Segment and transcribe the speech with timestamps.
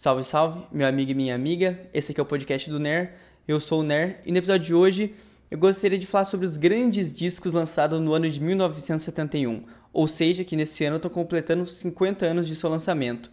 [0.00, 1.78] Salve, salve, meu amigo e minha amiga.
[1.92, 3.16] Esse aqui é o podcast do NER.
[3.46, 5.14] Eu sou o NER e no episódio de hoje
[5.50, 10.42] eu gostaria de falar sobre os grandes discos lançados no ano de 1971, ou seja,
[10.42, 13.30] que nesse ano eu estou completando 50 anos de seu lançamento.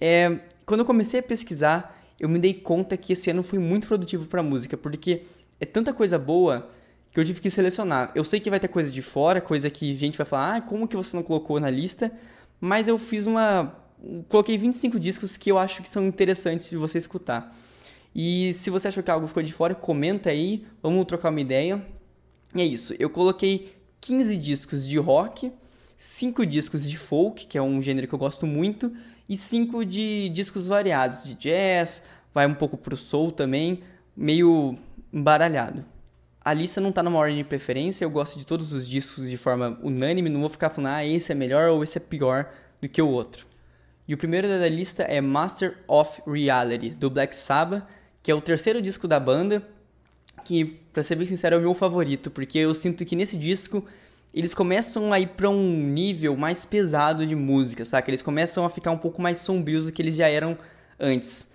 [0.00, 3.86] É, quando eu comecei a pesquisar, eu me dei conta que esse ano foi muito
[3.86, 5.24] produtivo para música, porque
[5.60, 6.70] é tanta coisa boa
[7.12, 8.12] que eu tive que selecionar.
[8.14, 10.88] Eu sei que vai ter coisa de fora, coisa que gente vai falar, ah, como
[10.88, 12.10] que você não colocou na lista?
[12.58, 13.86] Mas eu fiz uma
[14.28, 17.54] coloquei 25 discos que eu acho que são interessantes de você escutar.
[18.14, 21.84] E se você achou que algo ficou de fora, comenta aí, vamos trocar uma ideia.
[22.54, 25.52] E é isso, eu coloquei 15 discos de rock,
[25.96, 28.92] 5 discos de folk, que é um gênero que eu gosto muito,
[29.28, 33.82] e 5 de discos variados, de jazz, vai um pouco pro soul também,
[34.16, 34.76] meio
[35.12, 35.84] embaralhado.
[36.42, 39.36] A lista não tá numa ordem de preferência, eu gosto de todos os discos de
[39.36, 42.88] forma unânime, não vou ficar falando, ah, esse é melhor ou esse é pior do
[42.88, 43.47] que o outro.
[44.08, 47.84] E o primeiro da lista é Master of Reality, do Black Sabbath,
[48.22, 49.62] que é o terceiro disco da banda,
[50.46, 53.84] que, pra ser bem sincero, é o meu favorito, porque eu sinto que nesse disco
[54.32, 58.08] eles começam a ir pra um nível mais pesado de música, sabe?
[58.08, 60.56] Eles começam a ficar um pouco mais sombrios do que eles já eram
[60.98, 61.50] antes.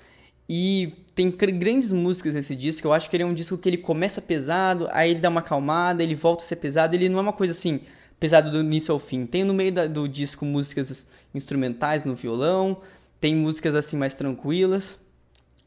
[0.47, 3.77] E tem grandes músicas nesse disco, eu acho que ele é um disco que ele
[3.77, 7.22] começa pesado, aí ele dá uma acalmada, ele volta a ser pesado, ele não é
[7.23, 7.81] uma coisa assim
[8.23, 9.25] pesado do início ao fim.
[9.25, 12.81] Tem no meio da, do disco músicas instrumentais no violão,
[13.19, 14.97] tem músicas assim mais tranquilas,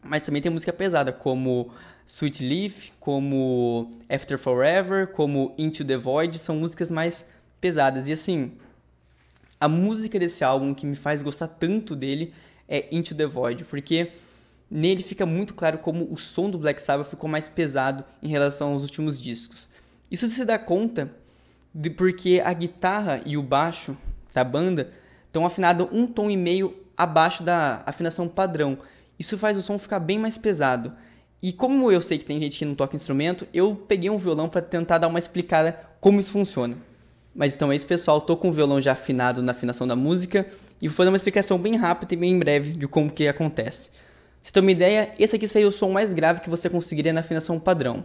[0.03, 1.71] mas também tem música pesada, como
[2.07, 7.29] Sweet Leaf, como After Forever, como Into the Void, são músicas mais
[7.61, 8.09] pesadas.
[8.09, 8.53] E assim,
[9.61, 12.33] a música desse álbum que me faz gostar tanto dele
[12.67, 14.13] é Into the Void, porque
[14.71, 18.73] nele fica muito claro como o som do Black Sabbath ficou mais pesado em relação
[18.73, 19.69] aos últimos discos.
[20.11, 21.15] Isso se dá conta
[21.77, 23.95] de porque a guitarra e o baixo
[24.33, 24.91] da banda
[25.27, 28.79] estão afinados um tom e meio abaixo da afinação padrão.
[29.19, 30.95] Isso faz o som ficar bem mais pesado.
[31.43, 34.49] E como eu sei que tem gente que não toca instrumento, eu peguei um violão
[34.49, 36.79] para tentar dar uma explicada como isso funciona.
[37.35, 38.23] Mas então é isso, pessoal.
[38.23, 40.47] Tô com o violão já afinado na afinação da música
[40.81, 43.91] e vou fazer uma explicação bem rápida e bem breve de como que acontece.
[44.41, 47.21] Se tem uma ideia, esse aqui seria o som mais grave que você conseguiria na
[47.21, 48.03] afinação padrão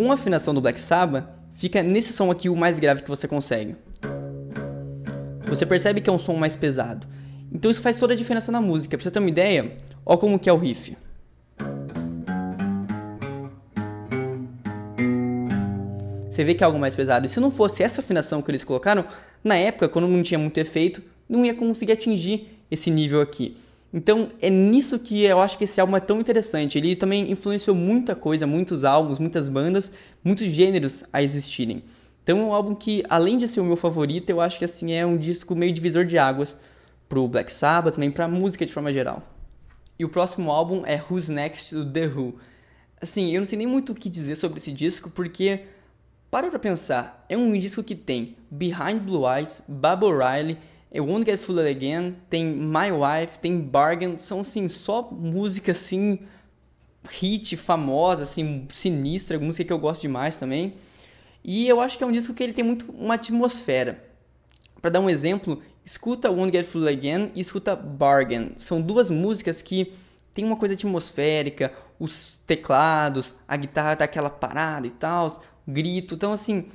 [0.00, 3.28] com a afinação do Black Sabbath, fica nesse som aqui o mais grave que você
[3.28, 3.76] consegue.
[5.46, 7.06] Você percebe que é um som mais pesado.
[7.52, 8.96] Então isso faz toda a diferença na música.
[8.96, 10.96] Pra você ter uma ideia, ó como que é o riff.
[16.30, 17.26] Você vê que é algo mais pesado.
[17.26, 19.04] E se não fosse essa afinação que eles colocaram,
[19.44, 23.54] na época, quando não tinha muito efeito, não ia conseguir atingir esse nível aqui.
[23.92, 26.78] Então é nisso que eu acho que esse álbum é tão interessante.
[26.78, 29.92] Ele também influenciou muita coisa, muitos álbuns, muitas bandas,
[30.22, 31.82] muitos gêneros a existirem.
[32.22, 34.92] Então é um álbum que, além de ser o meu favorito, eu acho que assim
[34.92, 36.56] é um disco meio divisor de águas
[37.08, 39.22] pro Black Sabbath, também pra música de forma geral.
[39.98, 42.36] E o próximo álbum é Who's Next do The Who.
[43.00, 45.64] Assim, eu não sei nem muito o que dizer sobre esse disco, porque
[46.30, 50.58] para pra pensar, é um disco que tem Behind Blue Eyes, Bob O'Reilly
[50.92, 56.18] eu Won't Get Fooled Again, tem My Wife, tem Bargain, são assim, só música assim,
[57.08, 60.74] hit, famosa, assim, sinistra, música que eu gosto demais também.
[61.44, 64.04] E eu acho que é um disco que ele tem muito uma atmosfera.
[64.82, 68.52] Para dar um exemplo, escuta Won't Get Fooled Again e escuta Bargain.
[68.56, 69.92] São duas músicas que
[70.34, 75.28] tem uma coisa atmosférica, os teclados, a guitarra tá aquela parada e tal,
[75.66, 76.14] grito.
[76.14, 76.66] Então assim,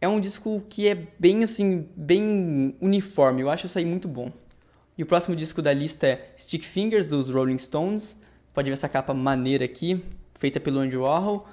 [0.00, 3.42] é um disco que é bem assim, bem uniforme.
[3.42, 4.30] Eu acho isso aí muito bom.
[4.96, 8.20] E o próximo disco da lista é Stick Fingers dos Rolling Stones.
[8.52, 10.02] Pode ver essa capa maneira aqui,
[10.38, 11.46] feita pelo Andy Warhol.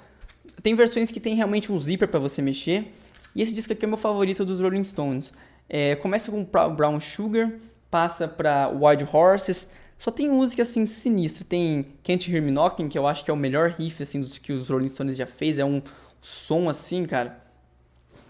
[0.62, 2.92] Tem versões que tem realmente um zíper para você mexer.
[3.34, 5.32] E esse disco aqui é meu favorito dos Rolling Stones.
[5.68, 7.52] É, começa com Brown Sugar,
[7.90, 9.68] passa para Wild Horses.
[9.98, 11.44] Só tem música assim sinistra.
[11.44, 14.38] Tem Can't Hear Me Knocking, que eu acho que é o melhor riff assim dos
[14.38, 15.58] que os Rolling Stones já fez.
[15.58, 15.82] É um
[16.20, 17.45] som assim, cara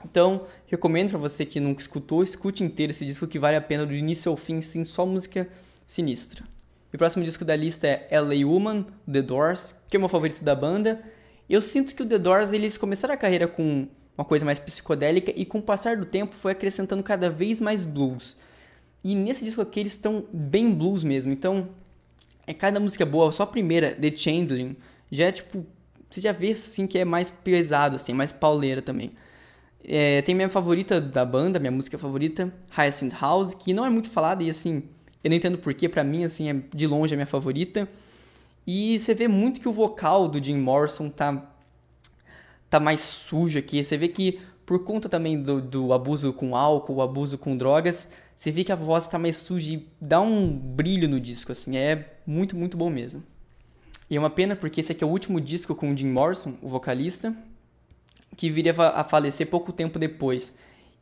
[0.06, 3.84] então, recomendo para você que nunca escutou, escute inteiro esse disco que vale a pena
[3.84, 5.48] do início ao fim, sim, só música
[5.84, 6.44] sinistra.
[6.92, 10.08] E o próximo disco da lista é LA Woman, The Doors, que é o meu
[10.08, 11.02] favorito da banda.
[11.50, 15.32] Eu sinto que o The Doors, eles começaram a carreira com uma coisa mais psicodélica
[15.34, 18.36] e com o passar do tempo foi acrescentando cada vez mais blues.
[19.02, 21.68] E nesse disco aqui eles estão bem blues mesmo, então
[22.46, 24.76] é cada música boa, só a primeira, The Chandling,
[25.10, 25.66] já é tipo,
[26.08, 29.10] você já vê assim que é mais pesado assim, mais pauleira também.
[29.88, 34.10] É, tem minha favorita da banda, minha música favorita, Hyacinth House, que não é muito
[34.10, 34.82] falada e assim,
[35.22, 37.88] eu não entendo porquê, pra mim, assim, é de longe a minha favorita.
[38.66, 41.52] E você vê muito que o vocal do Jim Morrison tá,
[42.68, 43.82] tá mais sujo aqui.
[43.82, 48.50] Você vê que por conta também do, do abuso com álcool, abuso com drogas, Você
[48.50, 51.76] vê que a voz tá mais suja e dá um brilho no disco, assim.
[51.76, 53.22] É muito, muito bom mesmo.
[54.10, 56.54] E é uma pena porque esse aqui é o último disco com o Jim Morrison,
[56.60, 57.36] o vocalista,
[58.36, 60.54] que viria a falecer pouco tempo depois.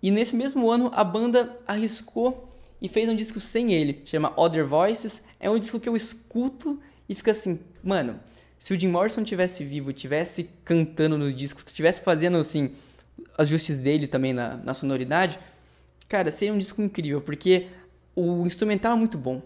[0.03, 2.49] E nesse mesmo ano a banda arriscou
[2.81, 5.25] e fez um disco sem ele, chama Other Voices.
[5.41, 8.21] É um disco que eu escuto e fica assim, mano,
[8.59, 12.73] se o Jim Morrison tivesse vivo, tivesse cantando no disco, tivesse fazendo assim
[13.37, 15.39] ajustes dele também na, na sonoridade,
[16.09, 17.67] cara, seria um disco incrível, porque
[18.15, 19.43] o instrumental é muito bom.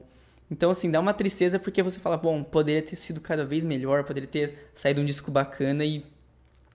[0.50, 4.05] Então, assim, dá uma tristeza porque você fala, bom, poderia ter sido cada vez melhor,
[4.05, 6.05] poderia ter saído um disco bacana e,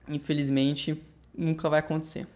[0.08, 1.00] infelizmente,
[1.36, 2.26] nunca vai acontecer.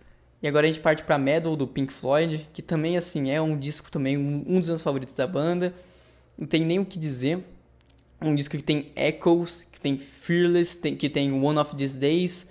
[0.41, 3.59] E agora a gente parte pra Metal, do Pink Floyd, que também, assim, é um
[3.59, 5.75] disco também, um dos meus favoritos da banda.
[6.37, 7.41] Não tem nem o que dizer.
[8.20, 12.49] Um disco que tem Echoes, que tem Fearless, tem, que tem One of These Days.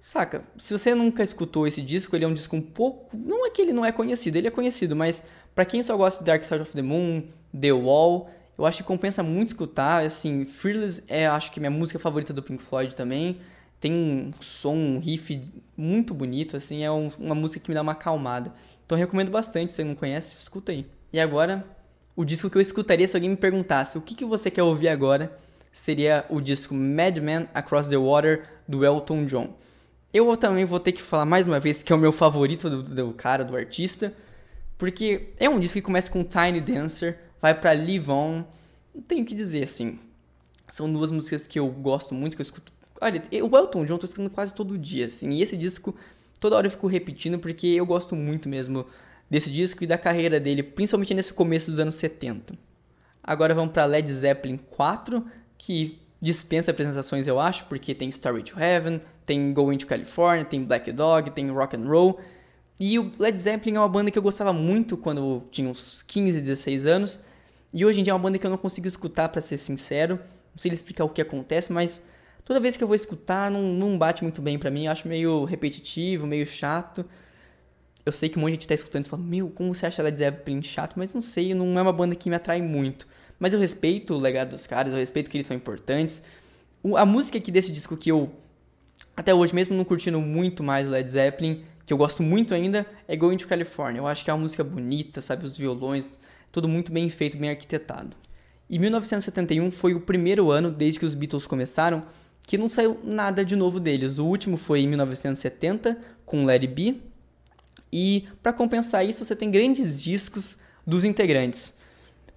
[0.00, 3.16] Saca, se você nunca escutou esse disco, ele é um disco um pouco.
[3.16, 5.22] Não é que ele não é conhecido, ele é conhecido, mas
[5.54, 7.24] para quem só gosta de Dark Side of the Moon,
[7.58, 10.04] The Wall, eu acho que compensa muito escutar.
[10.04, 13.40] Assim, Fearless é, acho que minha música favorita do Pink Floyd também.
[13.80, 15.40] Tem um som, um riff
[15.76, 18.52] muito bonito, assim, é um, uma música que me dá uma acalmada.
[18.84, 20.86] Então recomendo bastante, se você não conhece, escuta aí.
[21.12, 21.64] E agora,
[22.14, 24.88] o disco que eu escutaria se alguém me perguntasse o que, que você quer ouvir
[24.88, 25.36] agora,
[25.72, 29.54] seria o disco Madman Across the Water, do Elton John.
[30.12, 32.82] Eu também vou ter que falar mais uma vez que é o meu favorito do,
[32.82, 34.12] do cara, do artista,
[34.76, 38.44] porque é um disco que começa com Tiny Dancer, vai para Live On,
[38.94, 39.98] não tenho o que dizer, assim.
[40.68, 42.72] São duas músicas que eu gosto muito, que eu escuto.
[43.00, 45.30] Olha, o Elton John eu tô escutando quase todo dia, assim.
[45.30, 45.94] E esse disco,
[46.38, 48.86] toda hora eu fico repetindo, porque eu gosto muito mesmo
[49.28, 52.54] desse disco e da carreira dele, principalmente nesse começo dos anos 70.
[53.22, 55.24] Agora vamos para Led Zeppelin 4,
[55.56, 60.64] que dispensa apresentações, eu acho, porque tem Starway to Heaven, tem Going to California, tem
[60.64, 62.20] Black Dog, tem Rock and Roll.
[62.78, 66.02] E o Led Zeppelin é uma banda que eu gostava muito quando eu tinha uns
[66.02, 67.20] 15, 16 anos.
[67.72, 70.16] E hoje em dia é uma banda que eu não consigo escutar, para ser sincero.
[70.16, 72.02] Não sei explicar o que acontece, mas
[72.44, 74.86] toda vez que eu vou escutar não, não bate muito bem para mim.
[74.86, 77.04] Eu acho meio repetitivo, meio chato.
[78.04, 80.02] Eu sei que um monte de gente tá escutando e fala, meu, como você acha
[80.02, 80.94] Led Zeppelin chato?
[80.96, 83.06] Mas não sei, não é uma banda que me atrai muito.
[83.38, 86.22] Mas eu respeito o legado dos caras, eu respeito que eles são importantes.
[86.96, 88.30] A música aqui desse disco que eu,
[89.16, 93.16] até hoje mesmo não curtindo muito mais Led Zeppelin, que eu gosto muito ainda, é
[93.16, 94.00] Going to California.
[94.00, 95.44] Eu acho que é uma música bonita, sabe?
[95.44, 96.18] Os violões,
[96.52, 98.16] tudo muito bem feito, bem arquitetado.
[98.68, 102.02] E 1971 foi o primeiro ano, desde que os Beatles começaram,
[102.50, 104.18] que não saiu nada de novo deles.
[104.18, 107.00] O último foi em 1970, com It Be.
[107.92, 111.76] E para compensar isso, você tem grandes discos dos integrantes.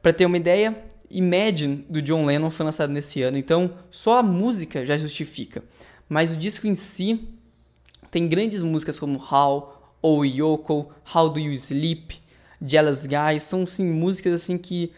[0.04, 4.22] Para ter uma ideia, Imagine do John Lennon foi lançado nesse ano, então só a
[4.22, 5.64] música já justifica.
[6.08, 7.30] Mas o disco em si
[8.12, 12.22] tem grandes músicas como How, Oh Yoko, How Do You Sleep,
[12.62, 14.92] Jealous Guy, são sim músicas assim que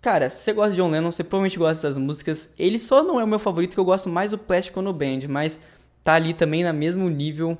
[0.00, 2.54] Cara, se você gosta de John Lennon, você provavelmente gosta dessas músicas.
[2.58, 5.20] Ele só não é o meu favorito, que eu gosto mais do Plastic Ono Band,
[5.28, 5.58] mas
[6.04, 7.58] tá ali também no mesmo nível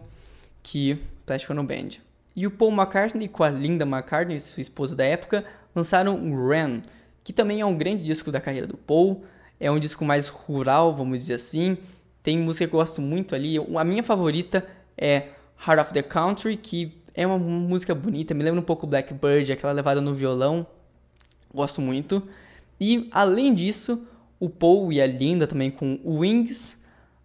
[0.62, 1.99] que Plastic Ono Band.
[2.37, 5.44] E o Paul McCartney com a Linda McCartney, sua esposa da época,
[5.75, 6.81] lançaram Ran,
[7.25, 9.25] que também é um grande disco da carreira do Paul.
[9.58, 11.76] É um disco mais rural, vamos dizer assim.
[12.23, 13.56] Tem música que eu gosto muito ali.
[13.76, 14.64] A minha favorita
[14.96, 15.25] é
[15.67, 19.73] Heart of the Country, que é uma música bonita, me lembra um pouco Blackbird, aquela
[19.73, 20.64] levada no violão.
[21.53, 22.23] Gosto muito.
[22.81, 24.07] E além disso,
[24.38, 26.78] o Paul e a Linda também com Wings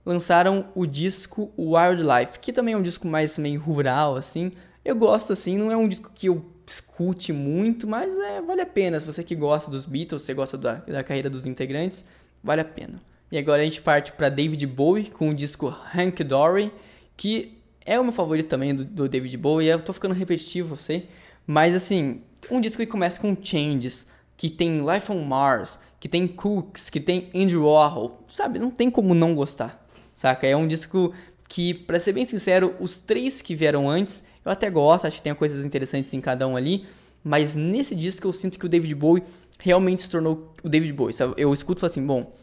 [0.06, 4.52] lançaram o disco Wildlife, que também é um disco mais meio rural assim.
[4.84, 8.66] Eu gosto assim, não é um disco que eu escute muito, mas é, vale a
[8.66, 9.00] pena.
[9.00, 12.06] Se você que gosta dos Beatles, você gosta da, da carreira dos integrantes,
[12.44, 13.02] vale a pena.
[13.32, 16.72] E agora a gente parte para David Bowie com o disco Hank Dory,
[17.18, 19.68] que é o meu favorito também do, do David Bowie.
[19.68, 21.08] Eu tô ficando repetitivo, sei.
[21.46, 26.28] Mas assim, um disco que começa com Changes, que tem Life on Mars, que tem
[26.28, 28.24] Cooks, que tem Andrew Warhol.
[28.28, 29.88] Sabe, não tem como não gostar.
[30.16, 30.46] Saca?
[30.48, 31.14] É um disco
[31.48, 35.24] que, para ser bem sincero, os três que vieram antes, eu até gosto, acho que
[35.24, 36.86] tem coisas interessantes em cada um ali.
[37.24, 39.24] Mas nesse disco eu sinto que o David Bowie
[39.60, 41.14] realmente se tornou o David Bowie.
[41.14, 41.34] Sabe?
[41.38, 42.36] Eu escuto e falo assim, bom,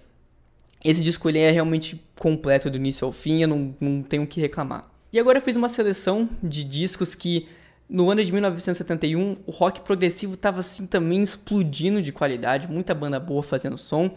[0.83, 4.27] esse disco ele é realmente completo do início ao fim, eu não, não tenho o
[4.27, 4.91] que reclamar.
[5.13, 7.49] E agora eu fiz uma seleção de discos que
[7.91, 13.19] no ano de 1971 o rock progressivo estava assim também explodindo de qualidade, muita banda
[13.19, 14.15] boa fazendo som,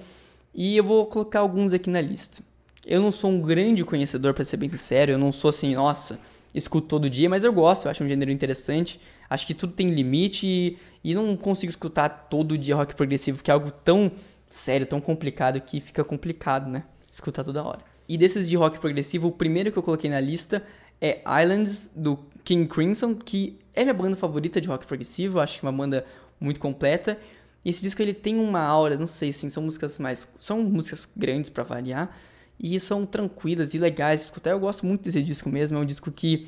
[0.53, 2.43] e eu vou colocar alguns aqui na lista.
[2.85, 6.19] Eu não sou um grande conhecedor, para ser bem sincero, eu não sou assim, nossa,
[6.53, 8.99] escuto todo dia, mas eu gosto, eu acho um gênero interessante.
[9.29, 13.49] Acho que tudo tem limite e, e não consigo escutar todo dia rock progressivo, que
[13.49, 14.11] é algo tão
[14.47, 16.83] sério, tão complicado que fica complicado, né?
[17.11, 17.79] Escutar toda hora.
[18.07, 20.63] E desses de rock progressivo, o primeiro que eu coloquei na lista
[21.03, 25.65] é Islands, do King Crimson, que é minha banda favorita de rock progressivo, acho que
[25.65, 26.05] é uma banda
[26.39, 27.19] muito completa.
[27.65, 30.25] E esse disco ele tem uma aura, não sei, assim, são músicas mais.
[30.39, 32.15] São músicas grandes para variar.
[32.57, 34.51] E são tranquilas e legais de escutar.
[34.51, 35.77] Eu gosto muito desse disco mesmo.
[35.77, 36.47] É um disco que.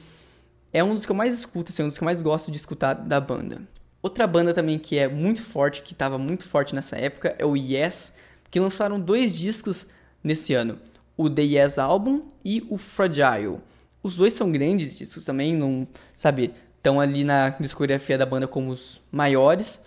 [0.71, 2.49] É um dos que eu mais escuto, assim, é um dos que eu mais gosto
[2.49, 3.61] de escutar da banda.
[4.01, 7.55] Outra banda também que é muito forte, que estava muito forte nessa época, é o
[7.55, 8.15] Yes,
[8.51, 9.87] que lançaram dois discos
[10.23, 10.77] nesse ano.
[11.17, 13.59] O The Yes Album e o Fragile.
[14.05, 18.69] Os dois são grandes discos também, não, sabe, estão ali na discografia da banda como
[18.69, 19.81] os maiores.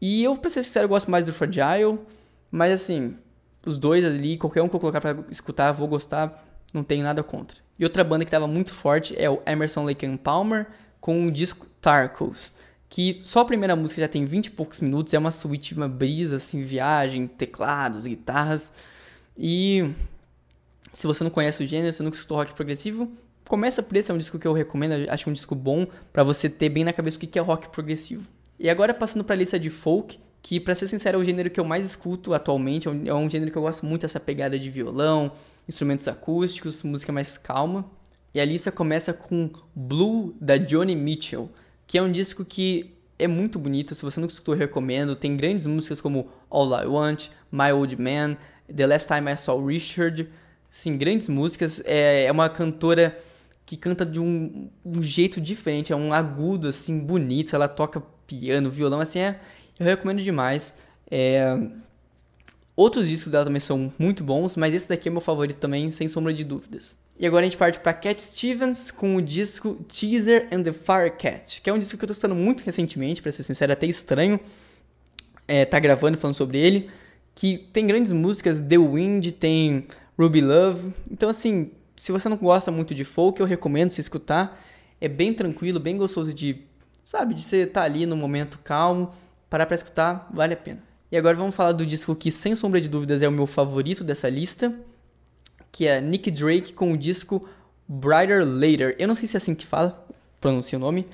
[0.00, 1.96] E eu, pra ser sincero, gosto mais do Fragile.
[2.50, 3.14] Mas assim,
[3.64, 7.22] os dois ali, qualquer um que eu colocar pra escutar, vou gostar, não tenho nada
[7.22, 7.58] contra.
[7.78, 10.66] E outra banda que tava muito forte é o Emerson Lake and Palmer
[11.00, 12.52] com o disco Tarkos.
[12.88, 15.86] Que só a primeira música já tem 20 e poucos minutos, é uma suíte, uma
[15.86, 18.72] brisa, assim, viagem, teclados, guitarras.
[19.38, 19.88] E
[20.92, 23.08] se você não conhece o gênero, você nunca escutou rock progressivo,
[23.48, 26.48] começa por esse, é um disco que eu recomendo, acho um disco bom para você
[26.48, 28.28] ter bem na cabeça o que é rock progressivo.
[28.58, 31.50] E agora passando para a lista de folk, que para ser sincero é o gênero
[31.50, 34.20] que eu mais escuto atualmente, é um, é um gênero que eu gosto muito essa
[34.20, 35.32] pegada de violão,
[35.68, 37.84] instrumentos acústicos, música mais calma.
[38.32, 41.50] E a lista começa com Blue da Johnny Mitchell,
[41.86, 45.66] que é um disco que é muito bonito, se você não escutou recomendo, tem grandes
[45.66, 48.36] músicas como All I Want, My Old Man,
[48.74, 50.28] The Last Time I Saw Richard,
[50.70, 53.18] sim, grandes músicas, é, é uma cantora
[53.66, 58.70] que canta de um, um jeito diferente, é um agudo assim bonito, ela toca piano,
[58.70, 59.40] violão, assim, é,
[59.78, 60.74] eu recomendo demais.
[61.10, 61.58] É,
[62.74, 66.06] outros discos dela também são muito bons, mas esse daqui é meu favorito também, sem
[66.08, 66.96] sombra de dúvidas.
[67.18, 71.60] E agora a gente parte para Cat Stevens com o disco Teaser and the Firecat,
[71.60, 73.86] que é um disco que eu tô escutando muito recentemente, para ser sincero, é até
[73.86, 74.38] estranho
[75.48, 76.88] é, tá gravando falando sobre ele,
[77.34, 79.84] que tem grandes músicas, The Wind, tem
[80.18, 84.62] Ruby Love, então assim, se você não gosta muito de folk, eu recomendo você escutar,
[85.00, 86.64] é bem tranquilo, bem gostoso de
[87.06, 87.34] sabe?
[87.34, 89.12] De você estar tá ali no momento calmo,
[89.48, 90.82] parar pra escutar, vale a pena.
[91.10, 94.02] E agora vamos falar do disco que, sem sombra de dúvidas, é o meu favorito
[94.02, 94.76] dessa lista,
[95.70, 97.48] que é Nick Drake com o disco
[97.86, 98.96] Brighter Later.
[98.98, 100.04] Eu não sei se é assim que fala,
[100.40, 101.06] pronuncia o nome.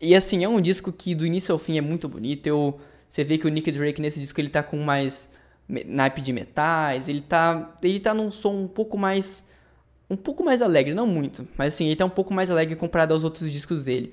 [0.00, 2.48] E assim, é um disco que do início ao fim é muito bonito.
[2.48, 5.30] Eu, você vê que o Nick Drake nesse disco ele tá com mais
[5.86, 9.48] naipe de metais, ele tá, ele tá num som um pouco mais
[10.12, 13.14] um pouco mais alegre, não muito, mas assim, ele tá um pouco mais alegre comparado
[13.14, 14.12] aos outros discos dele.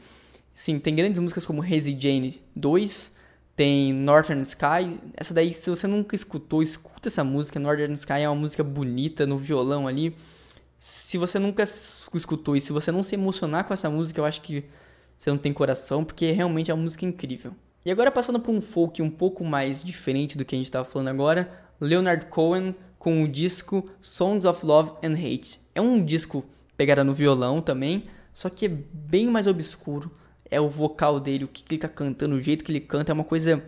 [0.53, 3.11] Sim, tem grandes músicas como Hazy Jane 2,
[3.55, 4.97] tem Northern Sky.
[5.15, 7.59] Essa daí, se você nunca escutou, escuta essa música.
[7.59, 10.15] Northern Sky é uma música bonita no violão ali.
[10.77, 14.41] Se você nunca escutou e se você não se emocionar com essa música, eu acho
[14.41, 14.63] que
[15.17, 17.53] você não tem coração, porque realmente é uma música incrível.
[17.85, 20.85] E agora passando por um folk um pouco mais diferente do que a gente estava
[20.85, 21.51] falando agora,
[21.81, 25.59] Leonard Cohen com o disco Songs of Love and Hate.
[25.73, 26.45] É um disco
[26.77, 30.11] pegada no violão também, só que é bem mais obscuro,
[30.51, 33.13] é o vocal dele, o que, ele tá cantando, o jeito que ele canta, é
[33.13, 33.63] uma coisa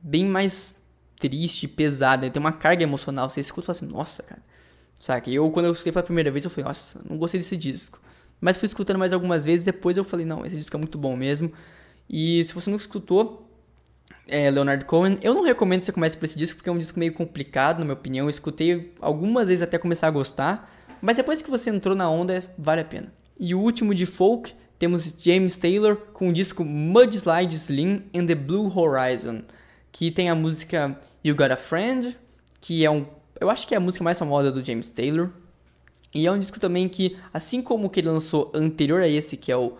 [0.00, 0.80] bem mais
[1.18, 3.28] triste, pesada, tem uma carga emocional.
[3.28, 4.42] Você escuta e fala assim, nossa, cara.
[5.00, 5.30] Saca?
[5.30, 8.00] Eu, quando eu escutei pela primeira vez, eu falei, nossa, não gostei desse disco.
[8.40, 11.16] Mas fui escutando mais algumas vezes, depois eu falei, não, esse disco é muito bom
[11.16, 11.52] mesmo.
[12.08, 13.45] E se você não escutou,
[14.28, 16.78] é, Leonard Cohen, eu não recomendo que você comece por esse disco, porque é um
[16.78, 18.26] disco meio complicado, na minha opinião.
[18.26, 22.42] Eu escutei algumas vezes até começar a gostar, mas depois que você entrou na onda,
[22.58, 23.12] vale a pena.
[23.38, 28.34] E o último de folk temos James Taylor com o disco Mudslide Slim and the
[28.34, 29.42] Blue Horizon,
[29.92, 32.16] que tem a música You Got a Friend,
[32.60, 33.06] que é um,
[33.40, 35.30] eu acho que é a música mais famosa do James Taylor.
[36.14, 39.36] E é um disco também que, assim como o que ele lançou anterior a esse,
[39.36, 39.74] que é o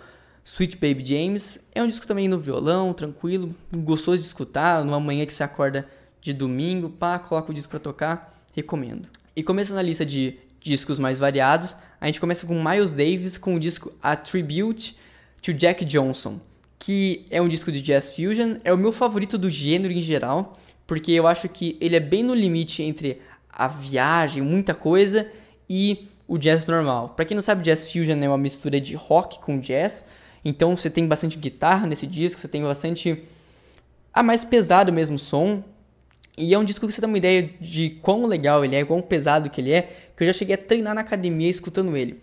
[0.46, 5.26] Sweet Baby James, é um disco também no violão, tranquilo, gostoso de escutar, numa manhã
[5.26, 5.88] que você acorda
[6.22, 9.08] de domingo, pá, coloca o disco para tocar, recomendo.
[9.34, 11.76] E começando a lista de discos mais variados.
[12.00, 14.96] A gente começa com Miles Davis com o disco A Tribute
[15.42, 16.40] to Jack Johnson,
[16.78, 20.52] que é um disco de jazz fusion, é o meu favorito do gênero em geral,
[20.86, 25.28] porque eu acho que ele é bem no limite entre a viagem, muita coisa,
[25.68, 27.10] e o jazz normal.
[27.10, 30.08] Para quem não sabe, jazz fusion é uma mistura de rock com jazz,
[30.48, 33.24] então você tem bastante guitarra nesse disco, você tem bastante
[34.14, 35.64] a mais pesado mesmo som,
[36.38, 39.02] e é um disco que você dá uma ideia de quão legal ele é, quão
[39.02, 39.82] pesado que ele é,
[40.16, 42.20] que eu já cheguei a treinar na academia escutando ele.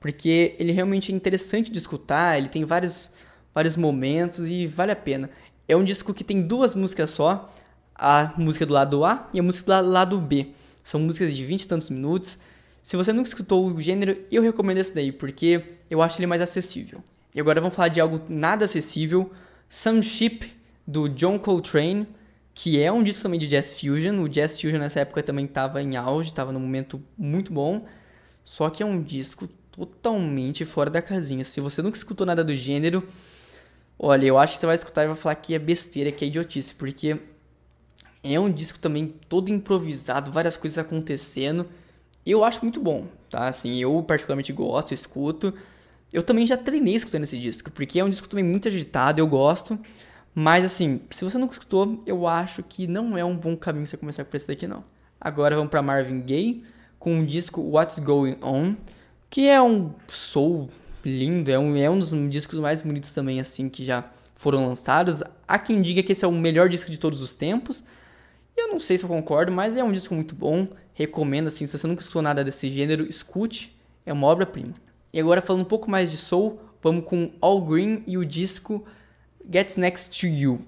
[0.00, 3.12] Porque ele realmente é interessante de escutar, ele tem vários,
[3.54, 5.28] vários momentos e vale a pena.
[5.68, 7.52] É um disco que tem duas músicas só,
[7.94, 10.48] a música do lado A e a música do lado B.
[10.82, 12.38] São músicas de 20 e tantos minutos.
[12.82, 16.40] Se você nunca escutou o gênero, eu recomendo esse daí, porque eu acho ele mais
[16.40, 17.04] acessível.
[17.36, 19.30] E agora vamos falar de algo nada acessível,
[19.68, 20.50] Some Ship,
[20.84, 22.08] do John Coltrane
[22.58, 24.18] que é um disco também de Jazz Fusion.
[24.18, 27.84] O Jazz Fusion nessa época também estava em auge, estava num momento muito bom.
[28.46, 31.44] Só que é um disco totalmente fora da casinha.
[31.44, 33.06] Se você nunca escutou nada do gênero,
[33.98, 36.28] olha, eu acho que você vai escutar e vai falar que é besteira, que é
[36.28, 37.18] idiotice, porque
[38.24, 41.66] é um disco também todo improvisado, várias coisas acontecendo.
[42.24, 43.48] Eu acho muito bom, tá?
[43.48, 45.52] Assim, eu particularmente gosto, escuto.
[46.12, 49.26] Eu também já treinei escutando esse disco, porque é um disco também muito agitado, eu
[49.26, 49.78] gosto.
[50.34, 53.96] Mas assim, se você nunca escutou, eu acho que não é um bom caminho você
[53.96, 54.82] começar por esse daqui não.
[55.20, 56.62] Agora vamos para Marvin Gaye
[56.98, 58.74] com o disco What's Going On,
[59.30, 60.68] que é um soul
[61.04, 65.22] lindo, é um, é um dos discos mais bonitos também assim que já foram lançados.
[65.48, 67.82] Há quem diga que esse é o melhor disco de todos os tempos.
[68.56, 70.68] Eu não sei se eu concordo, mas é um disco muito bom.
[70.94, 74.72] Recomendo assim, se você nunca escutou nada desse gênero, escute, é uma obra-prima.
[75.16, 78.84] E agora falando um pouco mais de soul, vamos com All Green e o disco
[79.50, 80.60] Gets Next to You.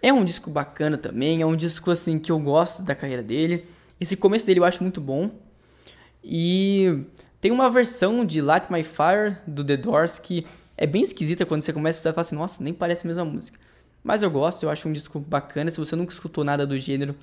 [0.00, 3.66] É um disco bacana também, é um disco assim que eu gosto da carreira dele.
[4.00, 5.28] Esse começo dele eu acho muito bom.
[6.22, 7.02] E
[7.40, 10.46] tem uma versão de Light My Fire do The Doors que
[10.76, 13.24] é bem esquisita quando você começa a e fala assim, nossa, nem parece a mesma
[13.24, 13.58] música.
[14.04, 15.68] Mas eu gosto, eu acho um disco bacana.
[15.72, 17.16] Se você nunca escutou nada do gênero,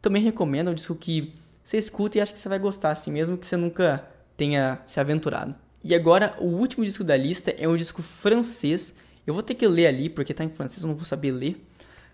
[0.00, 0.68] também recomendo.
[0.68, 3.44] É um disco que você escuta e acha que você vai gostar, assim, mesmo que
[3.44, 5.56] você nunca tenha se aventurado.
[5.82, 8.94] E agora, o último disco da lista é um disco francês.
[9.26, 11.64] Eu vou ter que ler ali, porque tá em francês, eu não vou saber ler.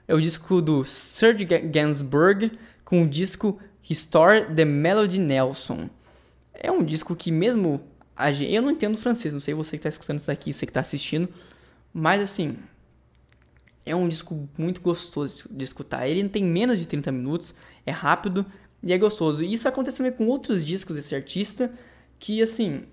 [0.07, 2.53] É o disco do Serge Gainsbourg
[2.85, 5.89] com o disco Restore the Melody Nelson.
[6.53, 7.81] É um disco que mesmo
[8.15, 10.67] a gente, eu não entendo francês, não sei você que tá escutando isso aqui, você
[10.67, 11.29] que tá assistindo,
[11.93, 12.57] mas assim,
[13.85, 16.09] é um disco muito gostoso de escutar.
[16.09, 17.55] Ele tem menos de 30 minutos,
[17.85, 18.47] é rápido
[18.83, 19.45] e é gostoso.
[19.45, 21.73] E isso acontece também com outros discos desse artista,
[22.19, 22.85] que assim,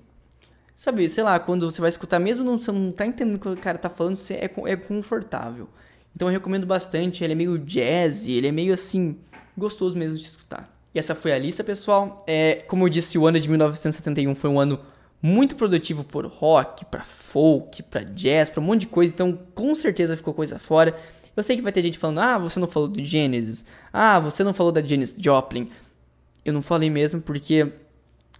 [0.75, 3.49] sabe, sei lá, quando você vai escutar, mesmo não, você não tá entendendo o que
[3.49, 5.67] o cara tá falando, você é, é confortável.
[6.15, 9.17] Então eu recomendo bastante, ele é meio jazzy, ele é meio assim,
[9.57, 10.69] gostoso mesmo de escutar.
[10.93, 12.21] E essa foi a lista, pessoal.
[12.27, 14.79] É, como eu disse, o ano de 1971 foi um ano
[15.21, 19.73] muito produtivo por rock, para folk, para jazz, para um monte de coisa, então com
[19.75, 20.95] certeza ficou coisa fora.
[21.35, 23.65] Eu sei que vai ter gente falando: "Ah, você não falou do Genesis.
[23.93, 25.69] Ah, você não falou da Janis Joplin".
[26.43, 27.71] Eu não falei mesmo porque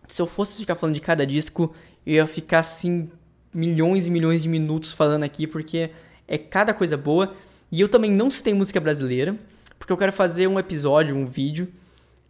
[0.08, 1.74] se eu fosse ficar falando de cada disco,
[2.06, 3.10] eu ia ficar assim
[3.54, 5.92] milhões e milhões de minutos falando aqui porque
[6.28, 7.36] é cada coisa boa.
[7.72, 9.36] E eu também não citei música brasileira,
[9.80, 11.72] porque eu quero fazer um episódio, um vídeo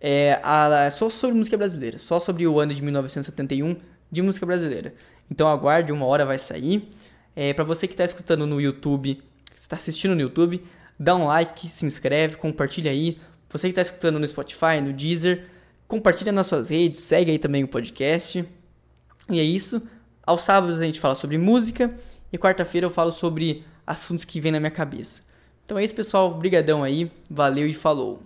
[0.01, 3.75] é, a, só sobre música brasileira, só sobre o ano de 1971
[4.11, 4.93] de música brasileira.
[5.29, 6.89] Então aguarde, uma hora vai sair.
[7.35, 9.21] É, para você que está escutando no YouTube,
[9.55, 10.63] está assistindo no YouTube,
[10.99, 13.19] dá um like, se inscreve, compartilha aí.
[13.49, 15.45] Você que está escutando no Spotify, no Deezer,
[15.87, 18.43] compartilha nas suas redes, segue aí também o podcast.
[19.31, 19.81] E é isso.
[20.25, 21.95] Aos sábados a gente fala sobre música
[22.31, 25.23] e quarta-feira eu falo sobre assuntos que vêm na minha cabeça.
[25.63, 26.31] Então é isso, pessoal.
[26.31, 27.11] Obrigadão aí.
[27.29, 28.21] Valeu e falou.